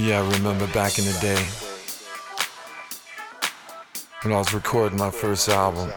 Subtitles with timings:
[0.00, 1.44] Yeah, I remember back in the day
[4.22, 5.92] when I was recording my first album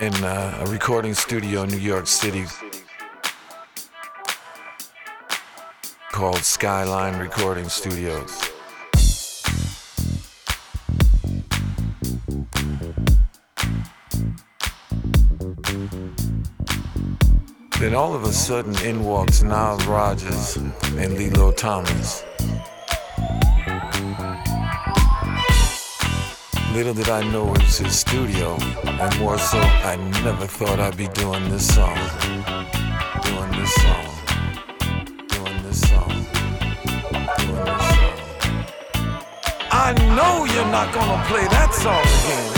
[0.00, 2.46] in uh, a recording studio in New York City
[6.10, 8.43] called Skyline Recording Studios.
[17.94, 22.24] Then all of a sudden in walks Nile Rodgers and Lillo Thomas.
[26.72, 30.96] Little did I know it was his studio, and more so, I never thought I'd
[30.96, 31.94] be doing this song.
[33.22, 34.06] Doing this song.
[35.28, 36.26] Doing this song.
[37.38, 38.66] Doing this song.
[39.70, 42.53] I know you're not gonna play that song again.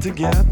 [0.00, 0.45] Together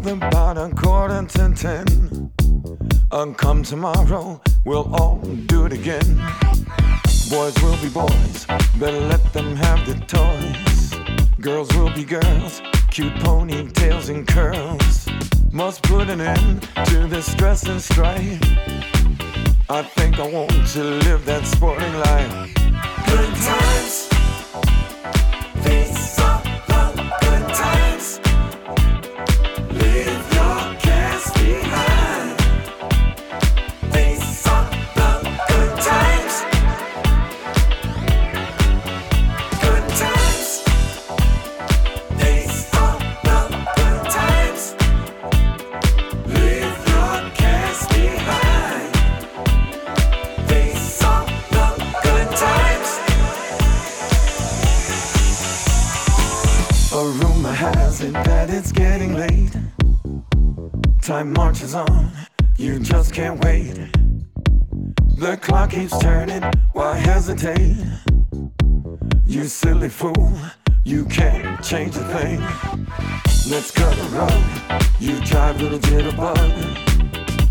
[76.16, 76.74] little.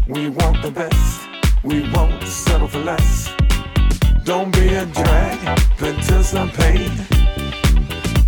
[0.08, 1.28] We want the best,
[1.64, 3.34] we won't settle for less.
[4.24, 5.40] Don't be a drag,
[5.78, 6.92] participate.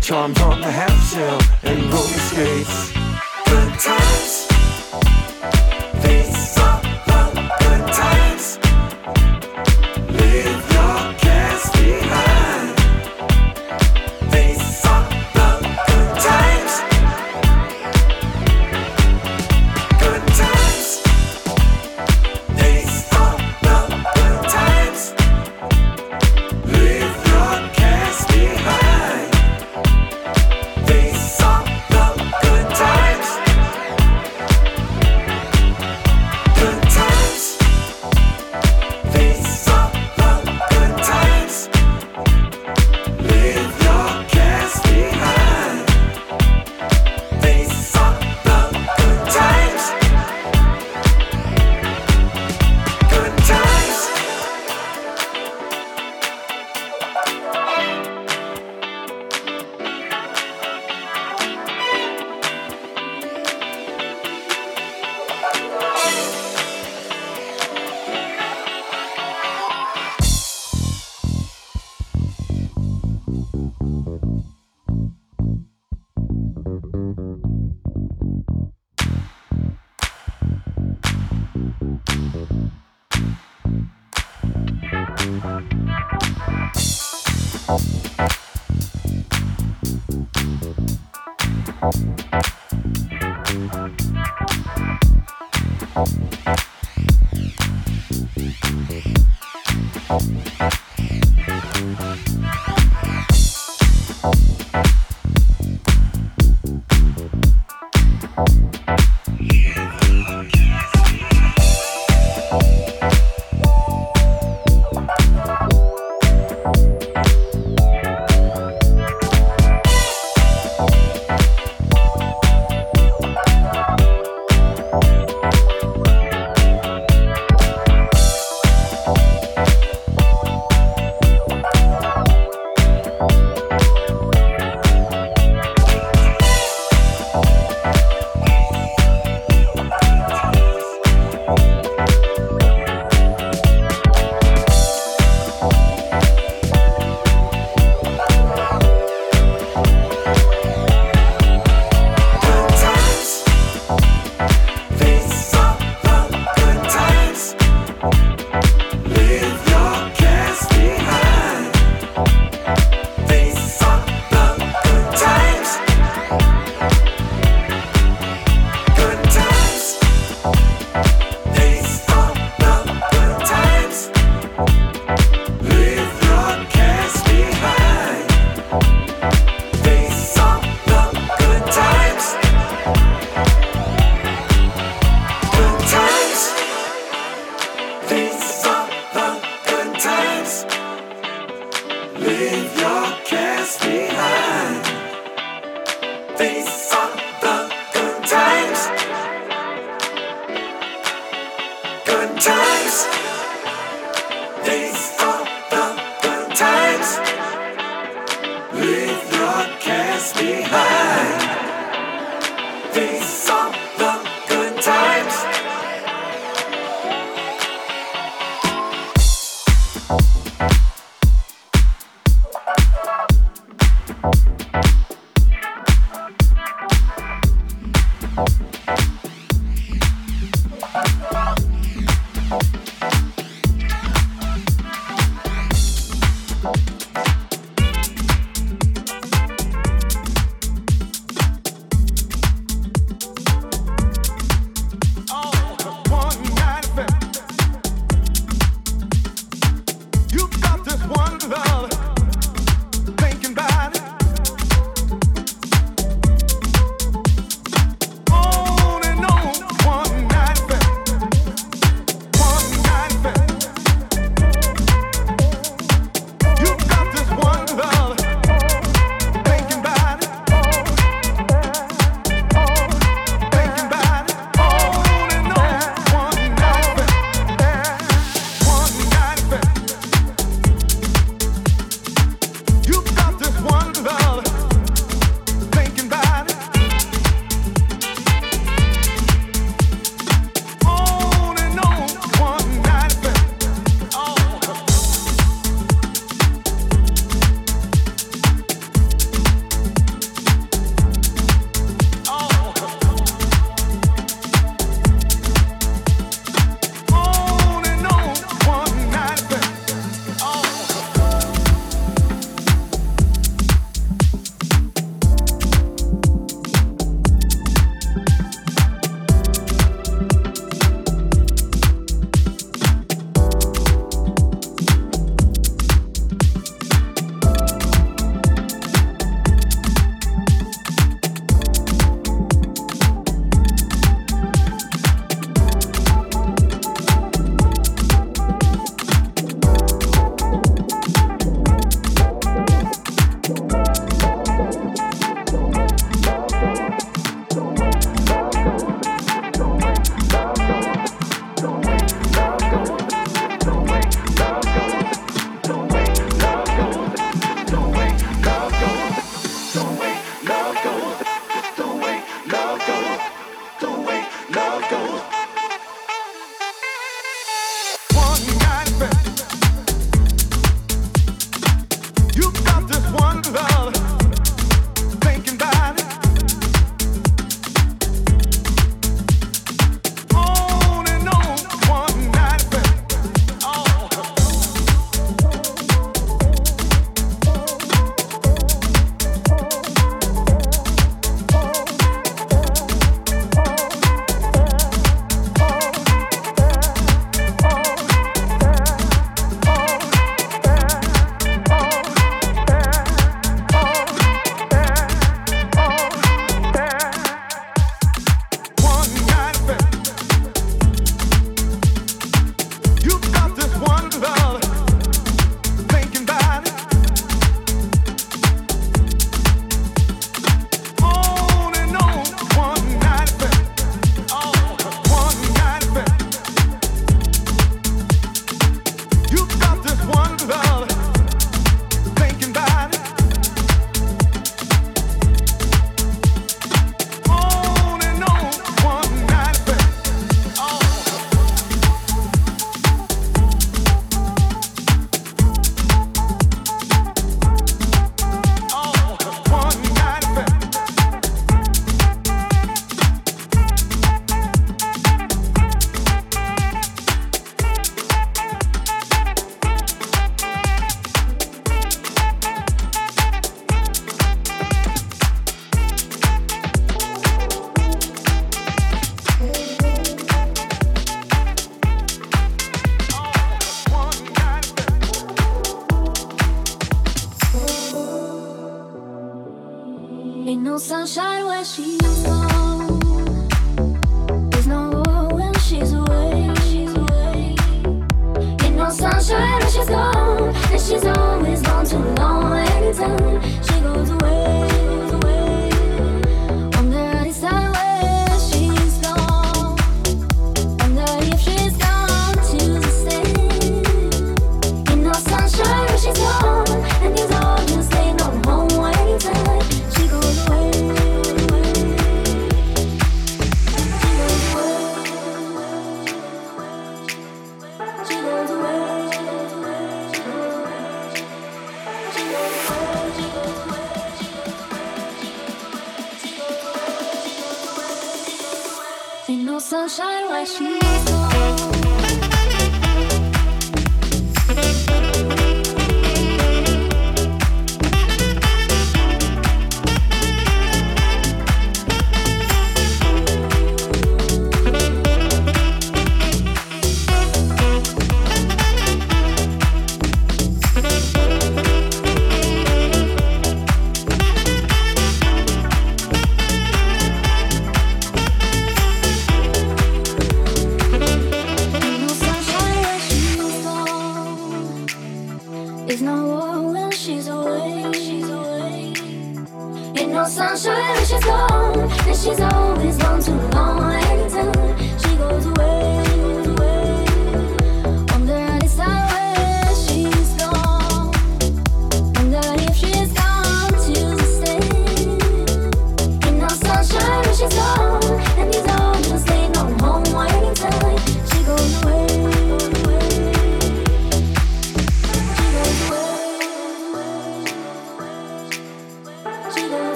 [0.00, 2.92] Charms on the half shell and roller skates.
[3.46, 4.51] Good times.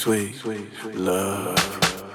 [0.00, 2.09] sweet, sweet, love.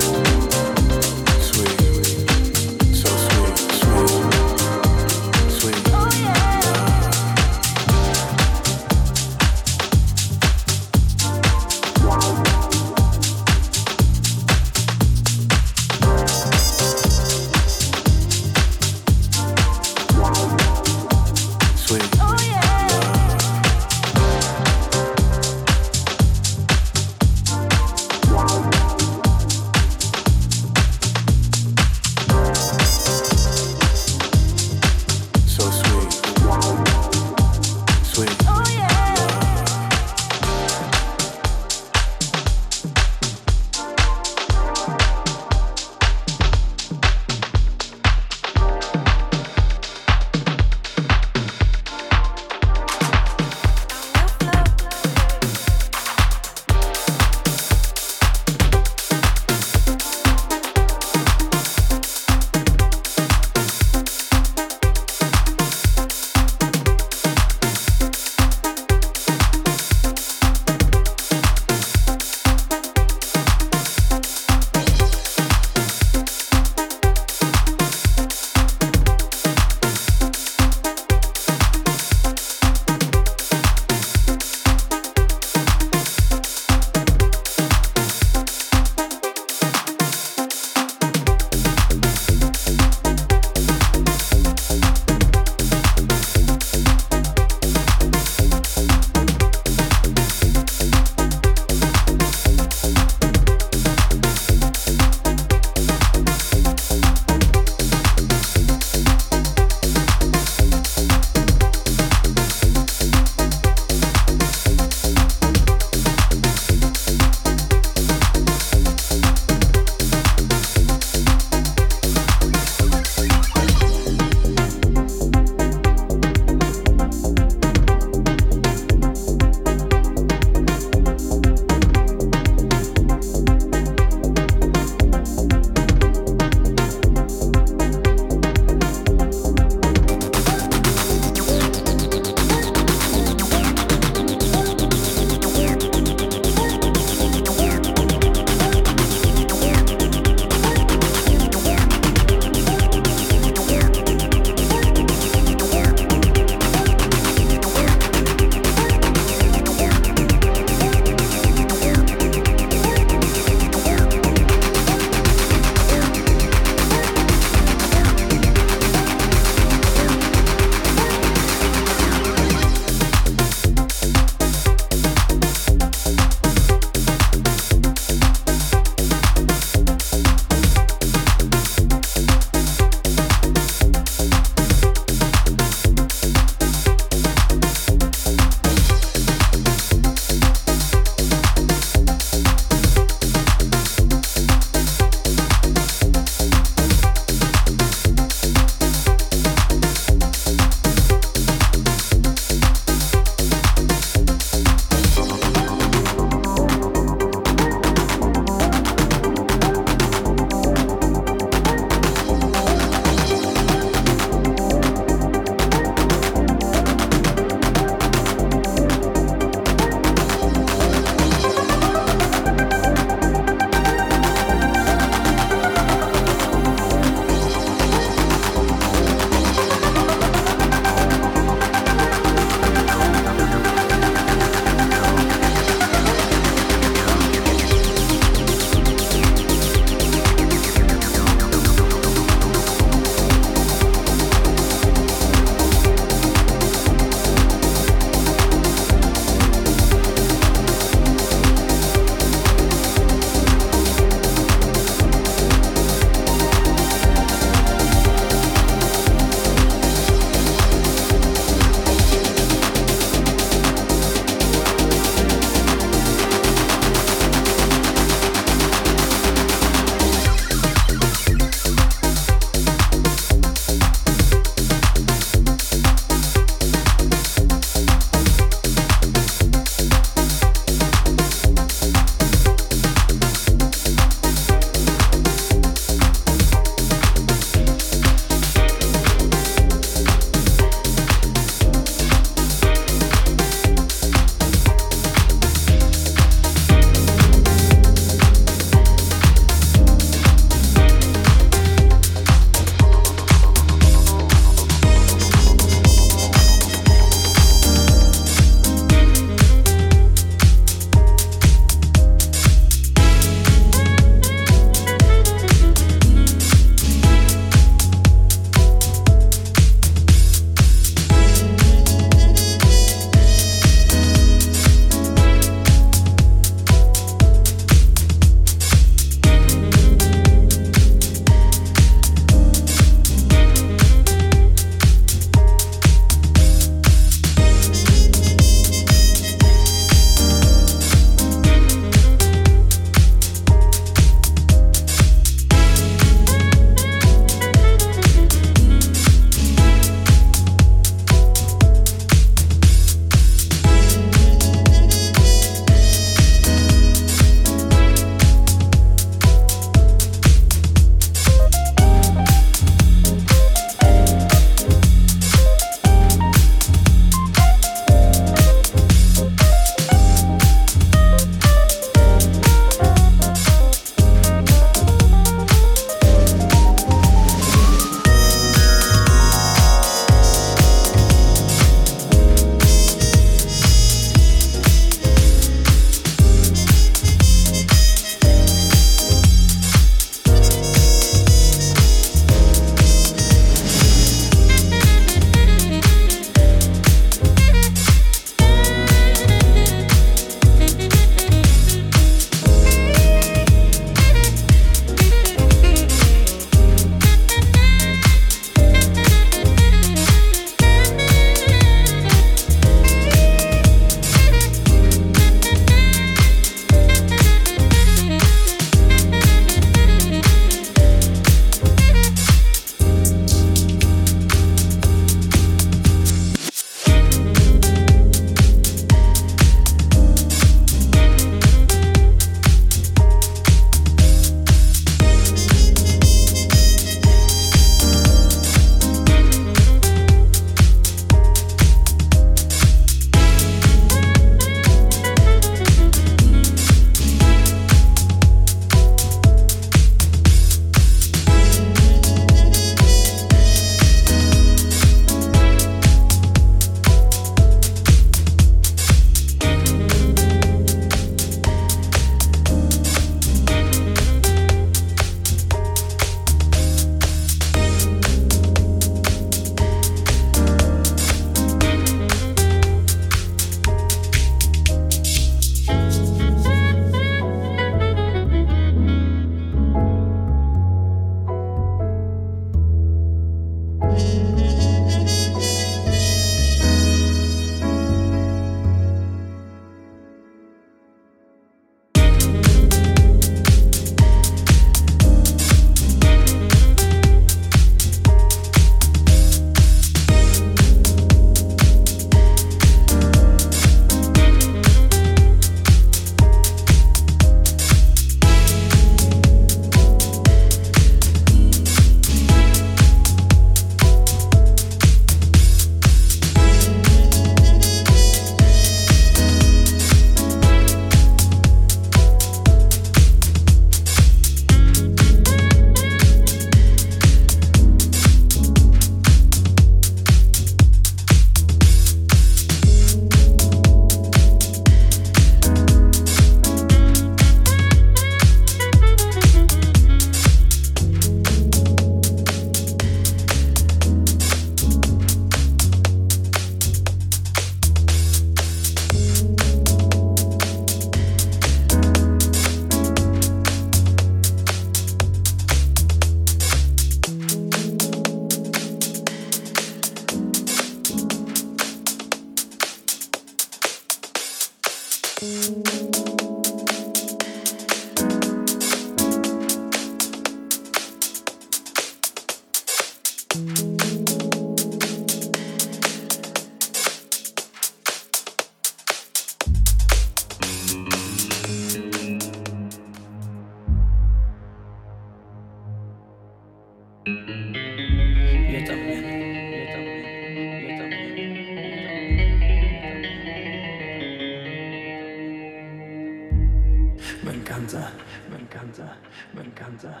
[599.34, 600.00] Mercanza.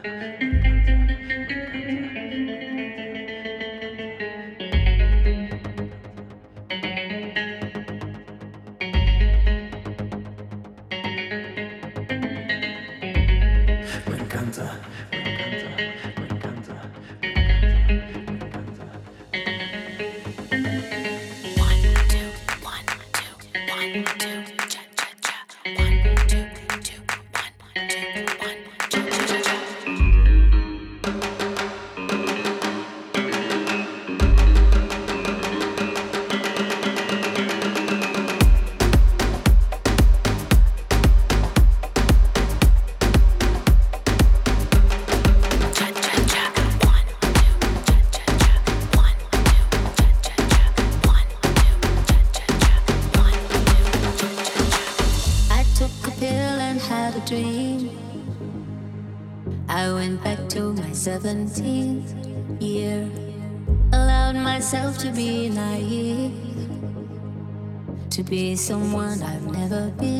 [68.24, 70.19] To be someone I've never been.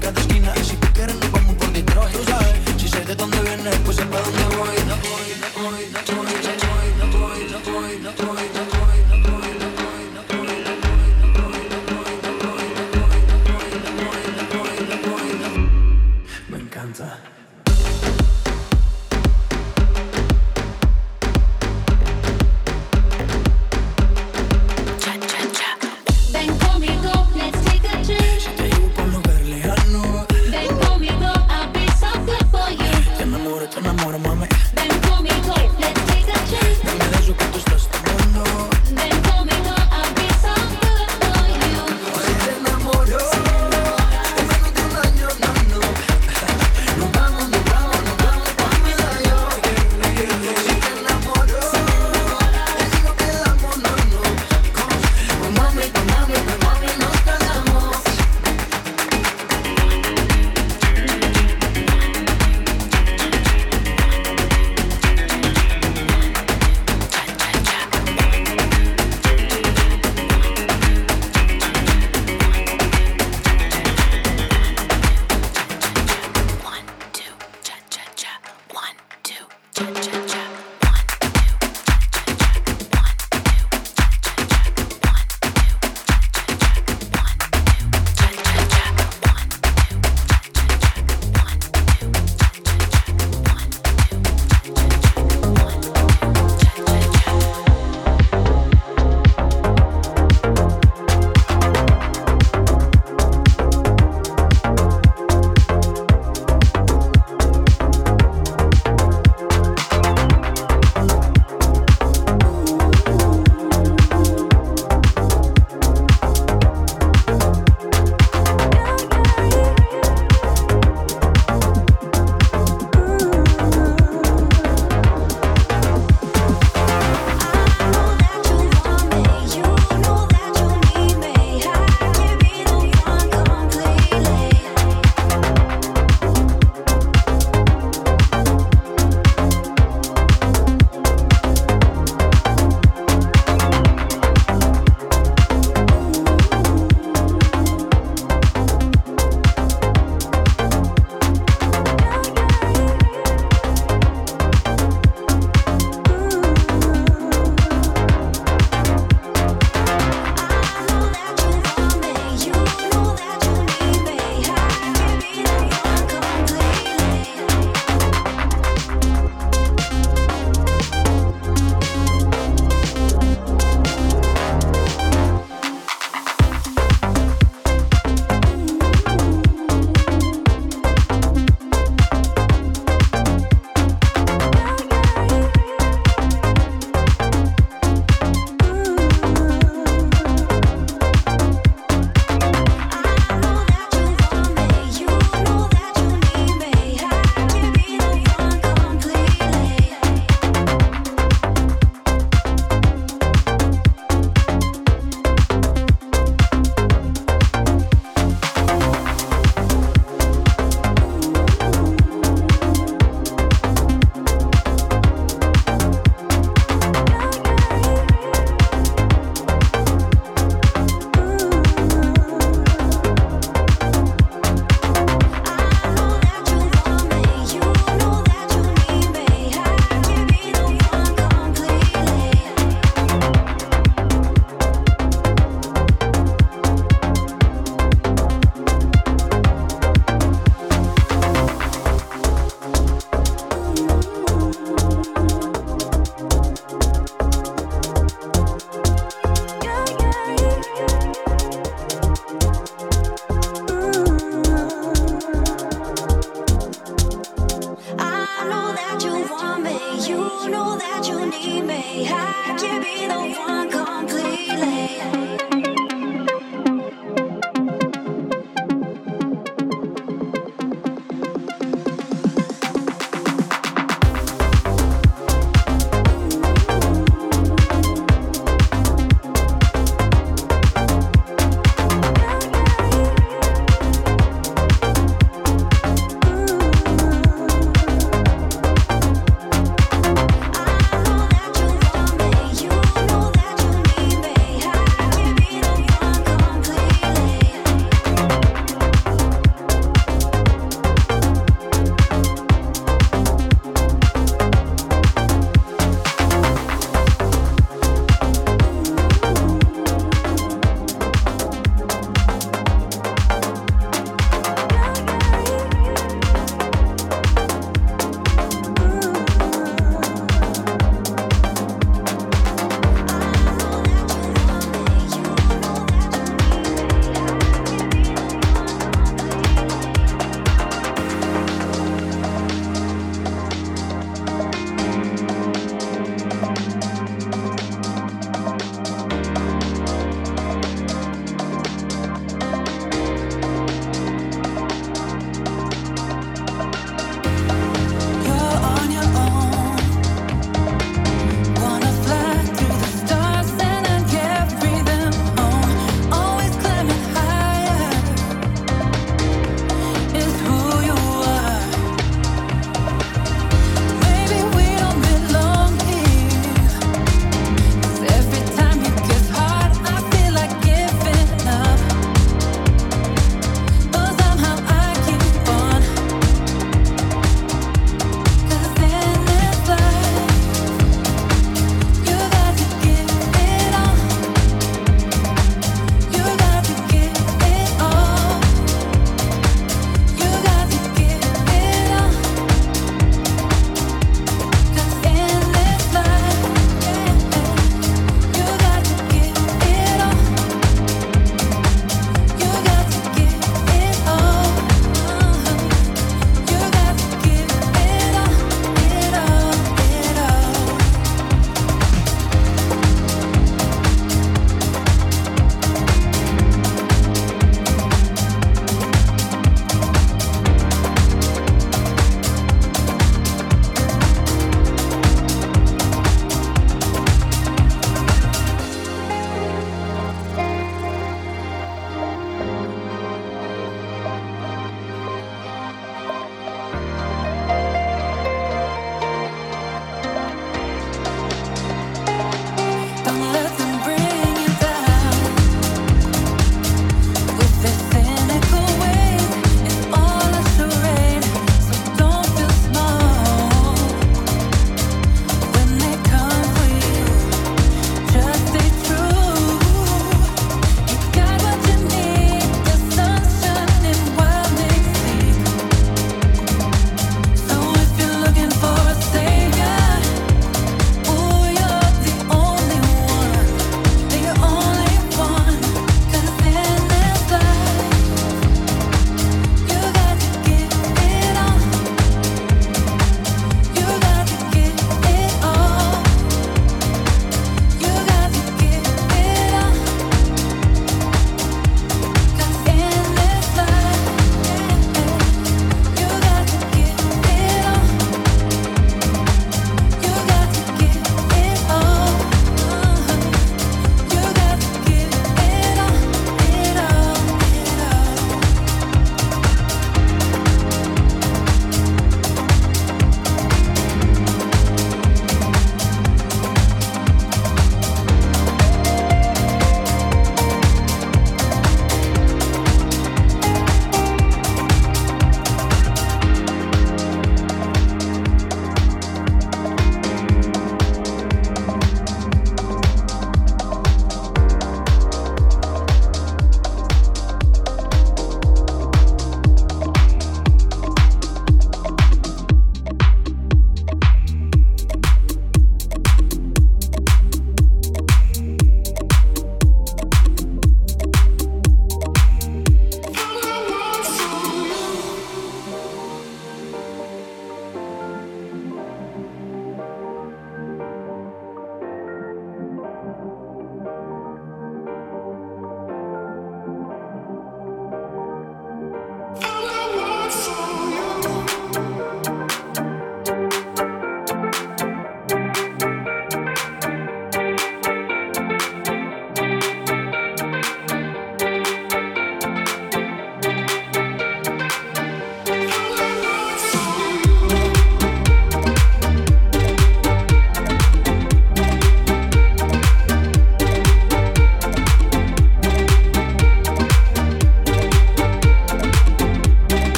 [0.00, 0.39] подожди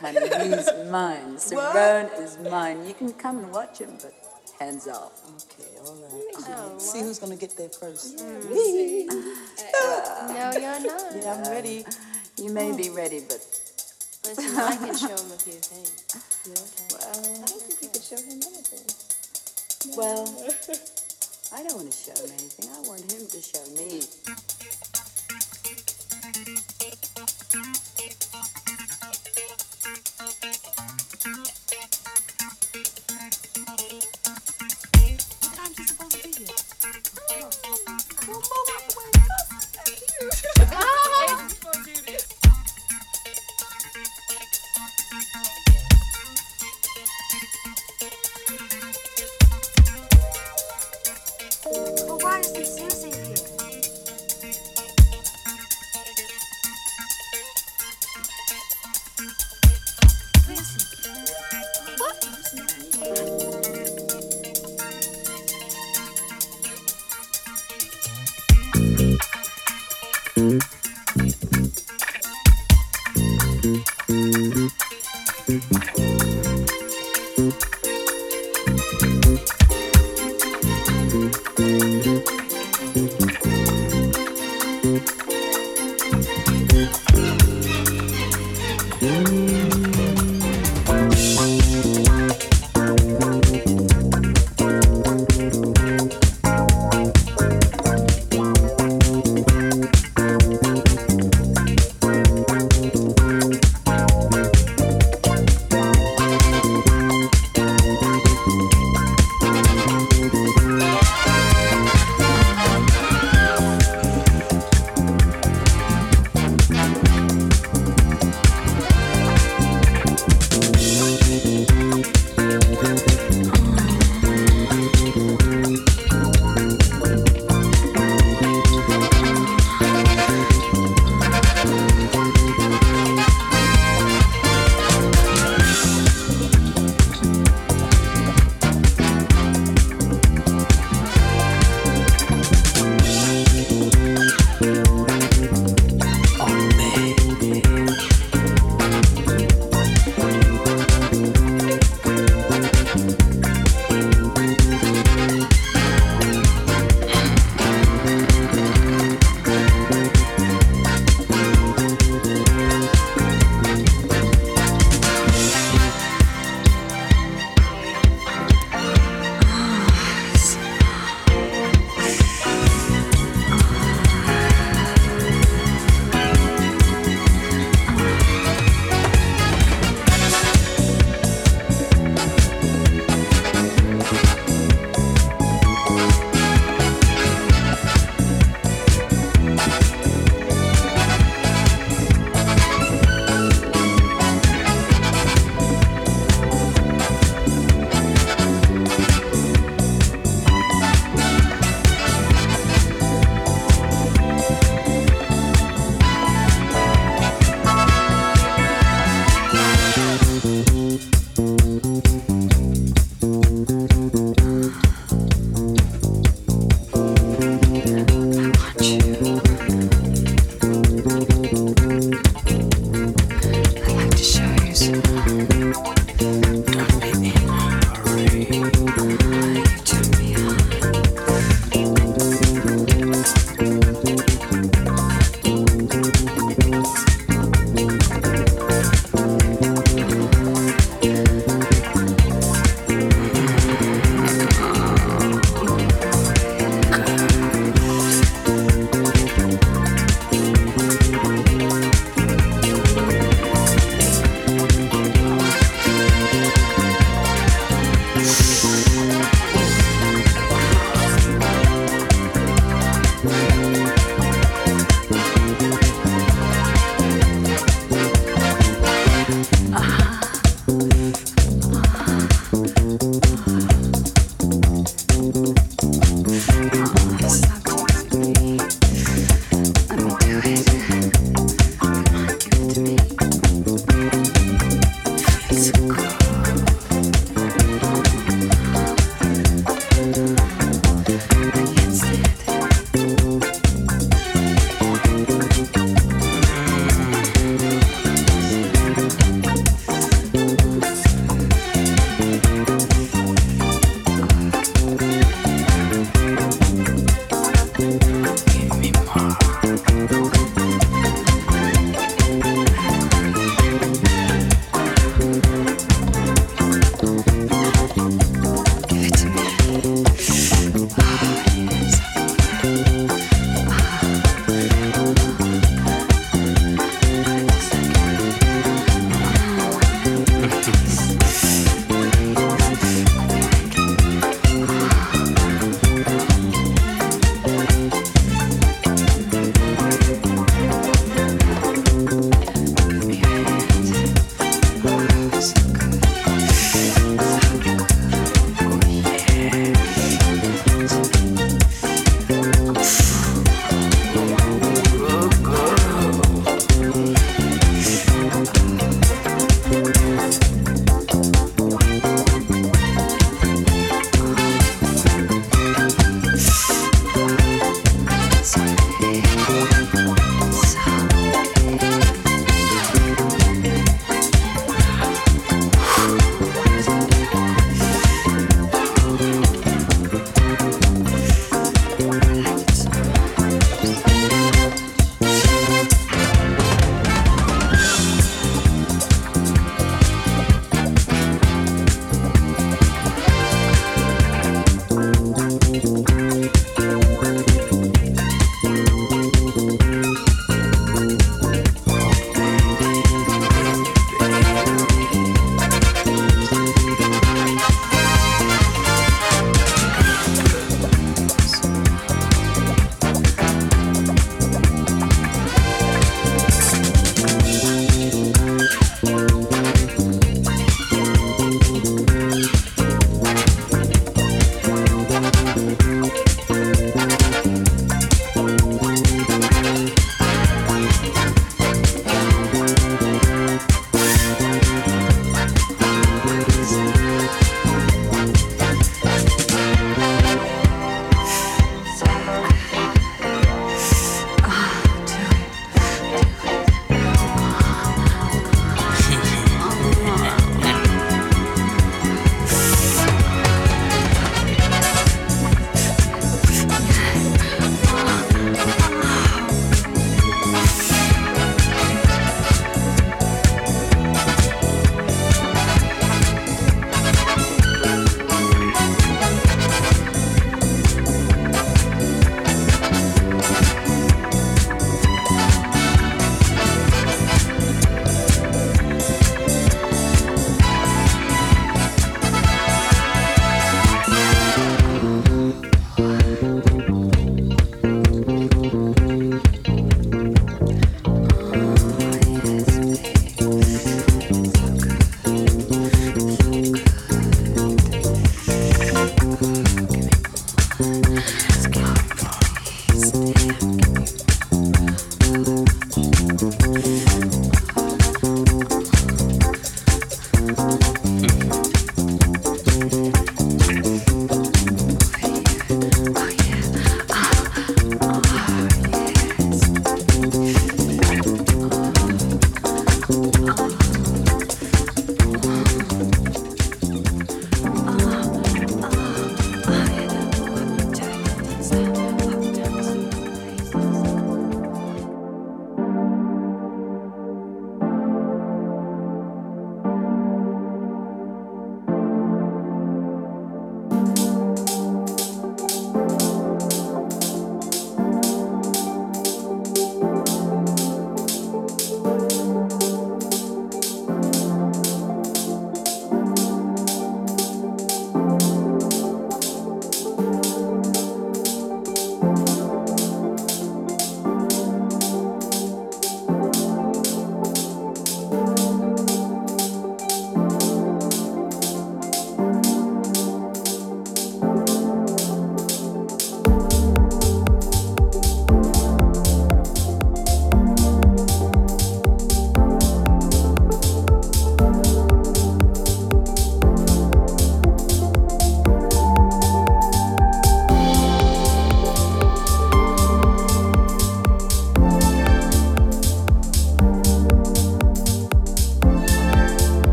[0.00, 0.20] honey.
[0.20, 1.36] He's mine.
[1.36, 2.86] Cerrone is mine.
[2.86, 4.14] You can come and watch him, but
[4.58, 5.12] hands off.
[5.44, 6.24] Okay, all right.
[6.38, 8.22] Oh, See who's gonna get there first.
[8.50, 9.08] Me?
[9.80, 11.16] No, you're not.
[11.16, 11.84] Yeah, I'm ready.
[12.36, 12.94] You may be oh.
[12.94, 13.40] ready, but
[14.24, 16.04] Listen, I can show him a few things.
[16.46, 16.88] You okay?
[16.92, 18.86] Well, I don't think you could show him anything.
[19.90, 19.96] No.
[19.96, 20.24] Well,
[21.52, 22.70] I don't want to show him anything.
[22.70, 24.00] I want him to show me.